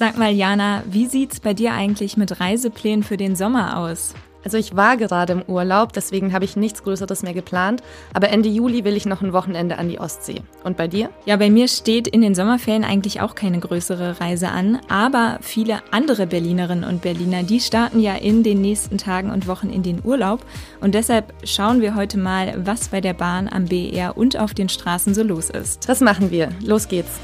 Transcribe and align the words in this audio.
Sag 0.00 0.16
mal, 0.16 0.32
Jana, 0.32 0.82
wie 0.86 1.04
sieht's 1.04 1.40
bei 1.40 1.52
dir 1.52 1.74
eigentlich 1.74 2.16
mit 2.16 2.40
Reiseplänen 2.40 3.02
für 3.02 3.18
den 3.18 3.36
Sommer 3.36 3.76
aus? 3.76 4.14
Also 4.42 4.56
ich 4.56 4.74
war 4.74 4.96
gerade 4.96 5.34
im 5.34 5.42
Urlaub, 5.42 5.92
deswegen 5.92 6.32
habe 6.32 6.46
ich 6.46 6.56
nichts 6.56 6.82
Größeres 6.82 7.22
mehr 7.22 7.34
geplant. 7.34 7.82
Aber 8.14 8.30
Ende 8.30 8.48
Juli 8.48 8.82
will 8.84 8.96
ich 8.96 9.04
noch 9.04 9.20
ein 9.20 9.34
Wochenende 9.34 9.76
an 9.76 9.90
die 9.90 10.00
Ostsee. 10.00 10.40
Und 10.64 10.78
bei 10.78 10.88
dir? 10.88 11.10
Ja, 11.26 11.36
bei 11.36 11.50
mir 11.50 11.68
steht 11.68 12.08
in 12.08 12.22
den 12.22 12.34
Sommerferien 12.34 12.82
eigentlich 12.82 13.20
auch 13.20 13.34
keine 13.34 13.60
größere 13.60 14.22
Reise 14.22 14.48
an. 14.48 14.80
Aber 14.88 15.36
viele 15.42 15.82
andere 15.90 16.26
Berlinerinnen 16.26 16.88
und 16.88 17.02
Berliner, 17.02 17.42
die 17.42 17.60
starten 17.60 18.00
ja 18.00 18.14
in 18.14 18.42
den 18.42 18.62
nächsten 18.62 18.96
Tagen 18.96 19.30
und 19.30 19.46
Wochen 19.48 19.68
in 19.68 19.82
den 19.82 20.00
Urlaub. 20.02 20.40
Und 20.80 20.94
deshalb 20.94 21.34
schauen 21.44 21.82
wir 21.82 21.94
heute 21.94 22.16
mal, 22.16 22.54
was 22.64 22.88
bei 22.88 23.02
der 23.02 23.12
Bahn 23.12 23.50
am 23.52 23.66
BER 23.66 24.16
und 24.16 24.38
auf 24.38 24.54
den 24.54 24.70
Straßen 24.70 25.12
so 25.12 25.22
los 25.22 25.50
ist. 25.50 25.86
Das 25.90 26.00
machen 26.00 26.30
wir. 26.30 26.48
Los 26.62 26.88
geht's. 26.88 27.20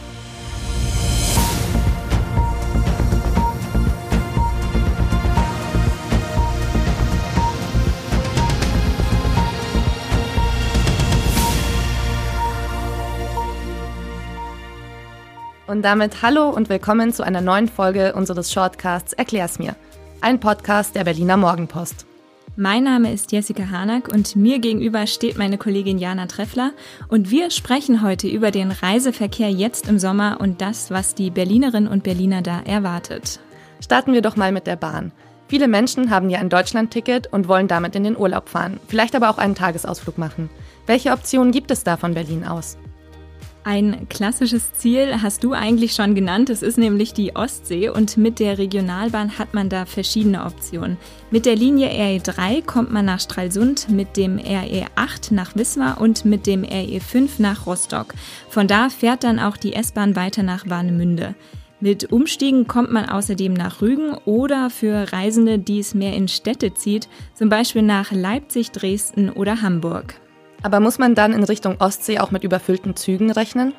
Und 15.66 15.83
damit 15.83 16.23
hallo 16.23 16.48
und 16.51 16.69
willkommen 16.69 17.12
zu 17.12 17.25
einer 17.25 17.41
neuen 17.41 17.66
Folge 17.66 18.12
unseres 18.12 18.52
Shortcasts 18.52 19.12
Erklär's 19.15 19.59
mir. 19.59 19.74
Ein 20.20 20.38
Podcast 20.38 20.95
der 20.95 21.02
Berliner 21.02 21.37
Morgenpost. 21.37 22.07
Mein 22.55 22.84
Name 22.84 23.12
ist 23.12 23.33
Jessica 23.33 23.69
Harnack 23.69 24.07
und 24.07 24.37
mir 24.37 24.60
gegenüber 24.60 25.09
steht 25.09 25.37
meine 25.37 25.59
Kollegin 25.59 25.98
Jana 25.98 26.27
Treffler 26.27 26.71
und 27.09 27.33
wir 27.33 27.51
sprechen 27.51 28.02
heute 28.02 28.29
über 28.29 28.52
den 28.52 28.71
Reiseverkehr 28.71 29.51
jetzt 29.51 29.88
im 29.88 29.98
Sommer 29.98 30.38
und 30.41 30.60
das, 30.60 30.93
was 30.93 31.16
die 31.16 31.30
Berlinerinnen 31.30 31.91
und 31.91 32.05
Berliner 32.05 32.43
da 32.43 32.60
erwartet. 32.60 33.41
Starten 33.80 34.12
wir 34.12 34.23
doch 34.23 34.37
mal 34.37 34.52
mit 34.52 34.69
der 34.69 34.77
Bahn. 34.77 35.10
Viele 35.48 35.66
Menschen 35.66 36.10
haben 36.10 36.30
ja 36.30 36.38
ein 36.38 36.48
Deutschlandticket 36.48 37.33
und 37.33 37.49
wollen 37.49 37.66
damit 37.66 37.96
in 37.96 38.05
den 38.05 38.16
Urlaub 38.16 38.49
fahren, 38.49 38.79
vielleicht 38.87 39.16
aber 39.16 39.30
auch 39.30 39.38
einen 39.38 39.57
Tagesausflug 39.57 40.16
machen. 40.16 40.49
Welche 40.87 41.10
Optionen 41.10 41.51
gibt 41.51 41.73
es 41.73 41.83
da 41.83 41.96
von 41.96 42.15
Berlin 42.15 42.45
aus? 42.46 42.79
Ein 43.66 44.09
klassisches 44.09 44.74
Ziel 44.74 45.22
hast 45.22 45.42
du 45.42 45.52
eigentlich 45.52 45.95
schon 45.95 46.14
genannt. 46.14 46.50
Es 46.50 46.62
ist 46.62 46.78
nämlich 46.78 47.14
die 47.14 47.34
Ostsee 47.34 47.88
und 47.88 48.16
mit 48.16 48.38
der 48.38 48.59
Regionalbahn 48.59 49.40
hat 49.40 49.54
man 49.54 49.68
da 49.68 49.86
verschiedene 49.86 50.45
Optionen. 50.45 50.98
Mit 51.32 51.46
der 51.46 51.56
Linie 51.56 51.88
RE3 51.88 52.64
kommt 52.64 52.92
man 52.92 53.06
nach 53.06 53.18
Stralsund, 53.18 53.88
mit 53.88 54.16
dem 54.16 54.38
RE8 54.38 55.34
nach 55.34 55.56
Wismar 55.56 56.00
und 56.00 56.24
mit 56.24 56.46
dem 56.46 56.62
RE5 56.62 57.28
nach 57.38 57.66
Rostock. 57.66 58.14
Von 58.48 58.68
da 58.68 58.88
fährt 58.88 59.24
dann 59.24 59.40
auch 59.40 59.56
die 59.56 59.72
S-Bahn 59.72 60.14
weiter 60.14 60.44
nach 60.44 60.70
Warnemünde. 60.70 61.34
Mit 61.80 62.12
Umstiegen 62.12 62.68
kommt 62.68 62.92
man 62.92 63.09
außerdem 63.09 63.52
nach 63.52 63.82
Rügen 63.82 64.14
oder 64.26 64.70
für 64.70 65.12
Reisende, 65.12 65.59
die 65.59 65.81
es 65.81 65.92
mehr 65.92 66.14
in 66.14 66.28
Städte 66.28 66.72
zieht, 66.75 67.09
zum 67.34 67.48
Beispiel 67.48 67.82
nach 67.82 68.12
Leipzig, 68.12 68.70
Dresden 68.70 69.28
oder 69.28 69.60
Hamburg. 69.60 70.14
Aber 70.62 70.81
muss 70.81 70.99
man 70.99 71.15
dann 71.15 71.32
in 71.32 71.44
Richtung 71.44 71.81
Ostsee 71.81 72.19
auch 72.19 72.31
mit 72.31 72.44
überfüllten 72.44 72.97
Zügen 72.97 73.31
rechnen? 73.31 73.75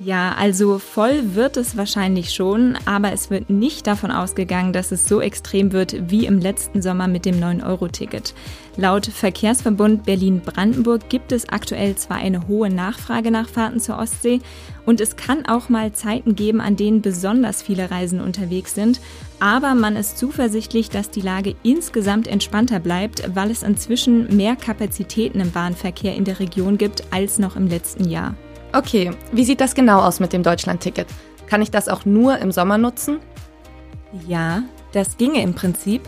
Ja, 0.00 0.36
also 0.38 0.78
voll 0.78 1.34
wird 1.34 1.56
es 1.56 1.76
wahrscheinlich 1.76 2.32
schon, 2.32 2.78
aber 2.84 3.12
es 3.12 3.30
wird 3.30 3.50
nicht 3.50 3.84
davon 3.88 4.12
ausgegangen, 4.12 4.72
dass 4.72 4.92
es 4.92 5.08
so 5.08 5.20
extrem 5.20 5.72
wird 5.72 6.08
wie 6.08 6.24
im 6.24 6.38
letzten 6.38 6.82
Sommer 6.82 7.08
mit 7.08 7.24
dem 7.24 7.40
9-Euro-Ticket. 7.40 8.32
Laut 8.76 9.06
Verkehrsverbund 9.06 10.04
Berlin-Brandenburg 10.04 11.08
gibt 11.08 11.32
es 11.32 11.48
aktuell 11.48 11.96
zwar 11.96 12.18
eine 12.18 12.46
hohe 12.46 12.70
Nachfrage 12.70 13.32
nach 13.32 13.48
Fahrten 13.48 13.80
zur 13.80 13.98
Ostsee 13.98 14.38
und 14.86 15.00
es 15.00 15.16
kann 15.16 15.46
auch 15.46 15.68
mal 15.68 15.92
Zeiten 15.92 16.36
geben, 16.36 16.60
an 16.60 16.76
denen 16.76 17.02
besonders 17.02 17.60
viele 17.60 17.90
Reisen 17.90 18.20
unterwegs 18.20 18.76
sind, 18.76 19.00
aber 19.40 19.74
man 19.74 19.96
ist 19.96 20.16
zuversichtlich, 20.16 20.90
dass 20.90 21.10
die 21.10 21.22
Lage 21.22 21.56
insgesamt 21.64 22.28
entspannter 22.28 22.78
bleibt, 22.78 23.34
weil 23.34 23.50
es 23.50 23.64
inzwischen 23.64 24.36
mehr 24.36 24.54
Kapazitäten 24.54 25.40
im 25.40 25.50
Bahnverkehr 25.50 26.14
in 26.14 26.24
der 26.24 26.38
Region 26.38 26.78
gibt 26.78 27.02
als 27.12 27.40
noch 27.40 27.56
im 27.56 27.66
letzten 27.66 28.08
Jahr. 28.08 28.36
Okay, 28.78 29.10
wie 29.32 29.42
sieht 29.42 29.60
das 29.60 29.74
genau 29.74 29.98
aus 30.02 30.20
mit 30.20 30.32
dem 30.32 30.44
Deutschland-Ticket? 30.44 31.08
Kann 31.48 31.62
ich 31.62 31.72
das 31.72 31.88
auch 31.88 32.04
nur 32.04 32.38
im 32.38 32.52
Sommer 32.52 32.78
nutzen? 32.78 33.18
Ja, 34.28 34.62
das 34.92 35.16
ginge 35.16 35.42
im 35.42 35.52
Prinzip, 35.52 36.02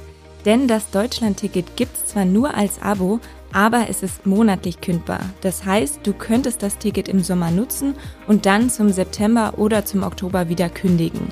denn 0.45 0.69
das 0.69 0.89
Deutschland-Ticket 0.93 1.75
gibt 1.75 1.97
es 1.97 2.07
zwar 2.07 2.25
nur 2.25 2.55
als 2.55 2.81
Abo, 2.81 3.19
aber 3.53 3.87
es 3.89 4.05
ist 4.05 4.25
monatlich 4.25 4.81
kündbar. 4.81 5.19
Das 5.41 5.65
heißt, 5.65 5.99
du 6.05 6.13
könntest 6.13 6.63
das 6.63 6.79
Ticket 6.79 7.09
im 7.09 7.25
Sommer 7.25 7.51
nutzen 7.51 7.97
und 8.29 8.47
dann 8.47 8.71
zum 8.71 8.91
September 8.91 9.55
oder 9.57 9.85
zum 9.85 10.05
Oktober 10.05 10.49
wieder 10.49 10.69
kündigen. 10.69 11.27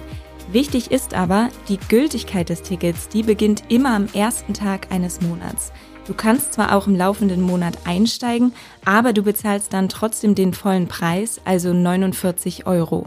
Wichtig 0.51 0.91
ist 0.91 1.15
aber, 1.15 1.51
die 1.69 1.79
Gültigkeit 1.89 2.49
des 2.49 2.63
Tickets, 2.63 3.09
die 3.11 3.23
beginnt 3.23 3.63
immer 3.69 3.95
am 3.95 4.09
ersten 4.13 4.55
Tag 4.55 4.91
eines 4.91 5.21
Monats. 5.21 5.71
Du 6.09 6.15
kannst 6.15 6.55
zwar 6.55 6.75
auch 6.75 6.87
im 6.87 6.97
laufenden 6.97 7.43
Monat 7.43 7.81
einsteigen, 7.85 8.55
aber 8.83 9.13
du 9.13 9.23
bezahlst 9.23 9.75
dann 9.75 9.91
trotzdem 9.91 10.35
den 10.35 10.55
vollen 10.55 10.89
Preis, 10.89 11.39
also 11.45 11.75
49 11.75 12.67
Euro. 12.67 13.05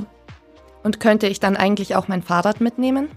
Und 0.83 0.99
könnte 0.99 1.25
ich 1.25 1.39
dann 1.39 1.57
eigentlich 1.57 1.95
auch 1.95 2.07
mein 2.07 2.21
Fahrrad 2.21 2.61
mitnehmen? 2.61 3.09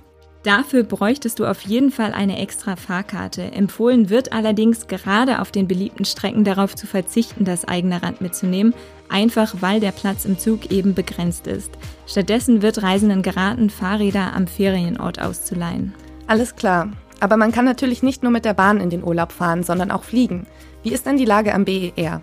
Dafür 0.42 0.84
bräuchtest 0.84 1.38
du 1.38 1.44
auf 1.44 1.60
jeden 1.62 1.90
Fall 1.90 2.14
eine 2.14 2.38
extra 2.38 2.76
Fahrkarte. 2.76 3.42
Empfohlen 3.52 4.08
wird 4.08 4.32
allerdings 4.32 4.86
gerade 4.86 5.42
auf 5.42 5.52
den 5.52 5.68
beliebten 5.68 6.06
Strecken 6.06 6.44
darauf 6.44 6.74
zu 6.74 6.86
verzichten, 6.86 7.44
das 7.44 7.66
eigene 7.66 8.02
Rad 8.02 8.22
mitzunehmen, 8.22 8.72
einfach 9.10 9.56
weil 9.60 9.80
der 9.80 9.92
Platz 9.92 10.24
im 10.24 10.38
Zug 10.38 10.70
eben 10.70 10.94
begrenzt 10.94 11.46
ist. 11.46 11.72
Stattdessen 12.06 12.62
wird 12.62 12.82
Reisenden 12.82 13.20
geraten, 13.20 13.68
Fahrräder 13.68 14.32
am 14.34 14.46
Ferienort 14.46 15.20
auszuleihen. 15.20 15.92
Alles 16.26 16.56
klar. 16.56 16.88
Aber 17.20 17.36
man 17.36 17.52
kann 17.52 17.64
natürlich 17.64 18.02
nicht 18.02 18.22
nur 18.22 18.32
mit 18.32 18.44
der 18.44 18.54
Bahn 18.54 18.80
in 18.80 18.90
den 18.90 19.04
Urlaub 19.04 19.32
fahren, 19.32 19.62
sondern 19.62 19.90
auch 19.90 20.04
fliegen. 20.04 20.46
Wie 20.82 20.92
ist 20.92 21.06
denn 21.06 21.16
die 21.16 21.24
Lage 21.24 21.54
am 21.54 21.64
BER? 21.64 22.22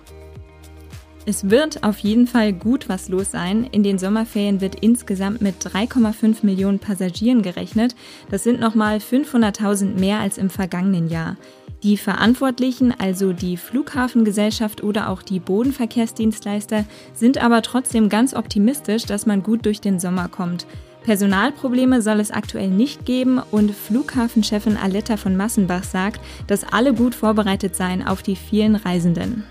Es 1.25 1.51
wird 1.51 1.83
auf 1.83 1.99
jeden 1.99 2.25
Fall 2.25 2.51
gut 2.51 2.89
was 2.89 3.07
los 3.07 3.29
sein. 3.29 3.67
In 3.71 3.83
den 3.83 3.99
Sommerferien 3.99 4.59
wird 4.59 4.75
insgesamt 4.75 5.41
mit 5.41 5.63
3,5 5.63 6.37
Millionen 6.43 6.79
Passagieren 6.79 7.43
gerechnet. 7.43 7.95
Das 8.31 8.43
sind 8.43 8.59
nochmal 8.59 8.97
500.000 8.97 9.99
mehr 9.99 10.19
als 10.19 10.39
im 10.39 10.49
vergangenen 10.49 11.09
Jahr. 11.09 11.37
Die 11.83 11.97
Verantwortlichen, 11.97 12.93
also 12.99 13.33
die 13.33 13.57
Flughafengesellschaft 13.57 14.83
oder 14.83 15.09
auch 15.09 15.21
die 15.21 15.39
Bodenverkehrsdienstleister, 15.39 16.85
sind 17.13 17.39
aber 17.39 17.61
trotzdem 17.61 18.09
ganz 18.09 18.35
optimistisch, 18.35 19.05
dass 19.05 19.25
man 19.25 19.41
gut 19.41 19.65
durch 19.65 19.81
den 19.81 19.99
Sommer 19.99 20.27
kommt. 20.27 20.65
Personalprobleme 21.03 22.01
soll 22.01 22.19
es 22.19 22.31
aktuell 22.31 22.69
nicht 22.69 23.05
geben 23.05 23.41
und 23.51 23.71
Flughafenchefin 23.71 24.77
Aletta 24.77 25.17
von 25.17 25.35
Massenbach 25.35 25.83
sagt, 25.83 26.21
dass 26.47 26.63
alle 26.63 26.93
gut 26.93 27.15
vorbereitet 27.15 27.75
seien 27.75 28.05
auf 28.05 28.21
die 28.21 28.35
vielen 28.35 28.75
Reisenden. 28.75 29.45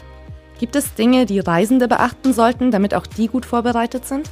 Gibt 0.61 0.77
es 0.77 0.95
Dinge, 0.95 1.27
die 1.27 1.41
Reisende 1.41 1.89
beachten 1.89 2.33
sollten, 2.33 2.71
damit 2.71 2.95
auch 2.95 3.07
die 3.07 3.27
gut 3.27 3.47
vorbereitet 3.47 4.07
sind? 4.07 4.31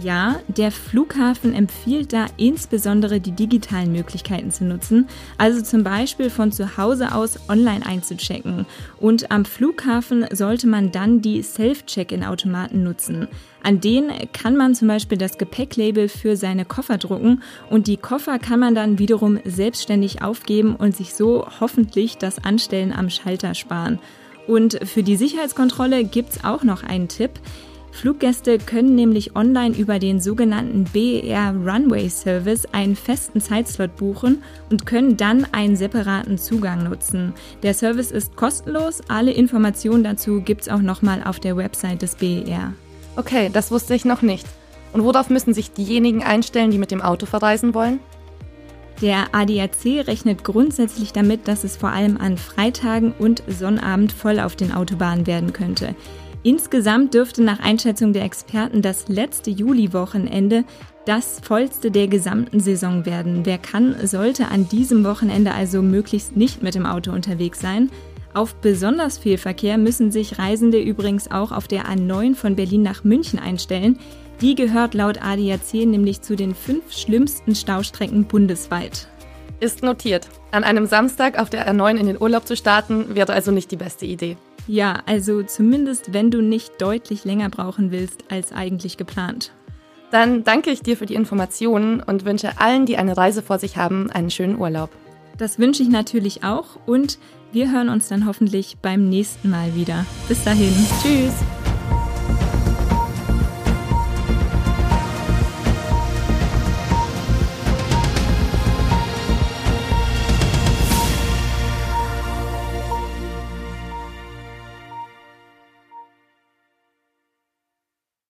Ja, 0.00 0.40
der 0.48 0.72
Flughafen 0.72 1.52
empfiehlt 1.52 2.14
da 2.14 2.24
insbesondere 2.38 3.20
die 3.20 3.32
digitalen 3.32 3.92
Möglichkeiten 3.92 4.50
zu 4.50 4.64
nutzen, 4.64 5.06
also 5.36 5.60
zum 5.60 5.84
Beispiel 5.84 6.30
von 6.30 6.50
zu 6.50 6.78
Hause 6.78 7.14
aus 7.14 7.38
online 7.50 7.84
einzuchecken. 7.84 8.64
Und 9.00 9.30
am 9.30 9.44
Flughafen 9.44 10.24
sollte 10.32 10.66
man 10.66 10.92
dann 10.92 11.20
die 11.20 11.42
Self-Check-in-Automaten 11.42 12.82
nutzen. 12.82 13.28
An 13.62 13.80
denen 13.80 14.10
kann 14.32 14.56
man 14.56 14.74
zum 14.74 14.88
Beispiel 14.88 15.18
das 15.18 15.36
Gepäcklabel 15.36 16.08
für 16.08 16.36
seine 16.36 16.64
Koffer 16.64 16.96
drucken 16.96 17.42
und 17.68 17.86
die 17.86 17.98
Koffer 17.98 18.38
kann 18.38 18.60
man 18.60 18.74
dann 18.74 18.98
wiederum 18.98 19.40
selbstständig 19.44 20.22
aufgeben 20.22 20.74
und 20.74 20.96
sich 20.96 21.14
so 21.14 21.46
hoffentlich 21.60 22.16
das 22.16 22.42
Anstellen 22.42 22.92
am 22.92 23.10
Schalter 23.10 23.54
sparen. 23.54 23.98
Und 24.46 24.78
für 24.84 25.02
die 25.02 25.16
Sicherheitskontrolle 25.16 26.04
gibt's 26.04 26.42
auch 26.44 26.64
noch 26.64 26.82
einen 26.82 27.08
Tipp. 27.08 27.32
Fluggäste 27.92 28.58
können 28.58 28.94
nämlich 28.94 29.36
online 29.36 29.76
über 29.76 29.98
den 29.98 30.18
sogenannten 30.18 30.84
BER 30.84 31.54
Runway 31.54 32.08
Service 32.08 32.66
einen 32.72 32.96
festen 32.96 33.40
Zeitslot 33.40 33.96
buchen 33.96 34.42
und 34.70 34.86
können 34.86 35.16
dann 35.16 35.46
einen 35.52 35.76
separaten 35.76 36.38
Zugang 36.38 36.84
nutzen. 36.84 37.34
Der 37.62 37.74
Service 37.74 38.10
ist 38.10 38.34
kostenlos, 38.34 39.02
alle 39.08 39.30
Informationen 39.30 40.02
dazu 40.02 40.40
gibt 40.40 40.62
es 40.62 40.68
auch 40.68 40.80
nochmal 40.80 41.22
auf 41.22 41.38
der 41.38 41.56
Website 41.56 42.02
des 42.02 42.16
BER. 42.16 42.72
Okay, 43.16 43.50
das 43.52 43.70
wusste 43.70 43.94
ich 43.94 44.06
noch 44.06 44.22
nicht. 44.22 44.46
Und 44.94 45.04
worauf 45.04 45.28
müssen 45.28 45.54
sich 45.54 45.72
diejenigen 45.72 46.22
einstellen, 46.22 46.70
die 46.70 46.78
mit 46.78 46.90
dem 46.90 47.02
Auto 47.02 47.26
verreisen 47.26 47.74
wollen? 47.74 48.00
Der 49.02 49.34
ADAC 49.34 50.06
rechnet 50.06 50.44
grundsätzlich 50.44 51.12
damit, 51.12 51.46
dass 51.46 51.64
es 51.64 51.76
vor 51.76 51.90
allem 51.90 52.16
an 52.16 52.38
Freitagen 52.38 53.12
und 53.18 53.42
Sonnabend 53.48 54.12
voll 54.12 54.40
auf 54.40 54.56
den 54.56 54.72
Autobahnen 54.72 55.26
werden 55.26 55.52
könnte. 55.52 55.94
Insgesamt 56.44 57.14
dürfte 57.14 57.42
nach 57.42 57.60
Einschätzung 57.60 58.12
der 58.12 58.24
Experten 58.24 58.82
das 58.82 59.08
letzte 59.08 59.50
Juliwochenende 59.50 60.64
das 61.04 61.40
vollste 61.40 61.90
der 61.90 62.08
gesamten 62.08 62.60
Saison 62.60 63.06
werden. 63.06 63.44
Wer 63.44 63.58
kann, 63.58 64.06
sollte 64.06 64.48
an 64.48 64.68
diesem 64.68 65.04
Wochenende 65.04 65.52
also 65.52 65.82
möglichst 65.82 66.36
nicht 66.36 66.62
mit 66.62 66.74
dem 66.74 66.86
Auto 66.86 67.12
unterwegs 67.12 67.60
sein. 67.60 67.90
Auf 68.34 68.54
besonders 68.56 69.18
viel 69.18 69.36
Verkehr 69.36 69.78
müssen 69.78 70.10
sich 70.10 70.38
Reisende 70.38 70.80
übrigens 70.80 71.30
auch 71.30 71.52
auf 71.52 71.68
der 71.68 71.86
A9 71.86 72.34
von 72.34 72.56
Berlin 72.56 72.82
nach 72.82 73.04
München 73.04 73.38
einstellen. 73.38 73.98
Die 74.40 74.54
gehört 74.54 74.94
laut 74.94 75.22
ADAC 75.22 75.74
nämlich 75.74 76.22
zu 76.22 76.34
den 76.34 76.54
fünf 76.54 76.92
schlimmsten 76.92 77.54
Staustrecken 77.54 78.24
bundesweit. 78.24 79.08
Ist 79.60 79.82
notiert. 79.82 80.28
An 80.50 80.64
einem 80.64 80.86
Samstag 80.86 81.38
auf 81.38 81.50
der 81.50 81.72
R9 81.72 81.96
in 81.96 82.06
den 82.06 82.20
Urlaub 82.20 82.46
zu 82.46 82.56
starten, 82.56 83.14
wäre 83.14 83.32
also 83.32 83.52
nicht 83.52 83.70
die 83.70 83.76
beste 83.76 84.06
Idee. 84.06 84.36
Ja, 84.66 85.02
also 85.06 85.42
zumindest 85.42 86.12
wenn 86.12 86.30
du 86.30 86.40
nicht 86.40 86.80
deutlich 86.80 87.24
länger 87.24 87.50
brauchen 87.50 87.90
willst 87.90 88.24
als 88.30 88.52
eigentlich 88.52 88.96
geplant. 88.96 89.52
Dann 90.10 90.44
danke 90.44 90.70
ich 90.70 90.82
dir 90.82 90.96
für 90.96 91.06
die 91.06 91.14
Informationen 91.14 92.02
und 92.02 92.24
wünsche 92.24 92.60
allen, 92.60 92.84
die 92.84 92.98
eine 92.98 93.16
Reise 93.16 93.42
vor 93.42 93.58
sich 93.58 93.76
haben, 93.76 94.10
einen 94.10 94.30
schönen 94.30 94.58
Urlaub. 94.58 94.90
Das 95.38 95.58
wünsche 95.58 95.82
ich 95.82 95.88
natürlich 95.88 96.44
auch 96.44 96.78
und 96.86 97.18
wir 97.52 97.72
hören 97.72 97.88
uns 97.88 98.08
dann 98.08 98.26
hoffentlich 98.26 98.76
beim 98.80 99.08
nächsten 99.08 99.50
Mal 99.50 99.74
wieder. 99.74 100.06
Bis 100.28 100.44
dahin. 100.44 100.74
Tschüss. 101.02 101.34